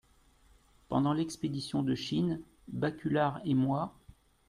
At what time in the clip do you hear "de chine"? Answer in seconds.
1.83-2.41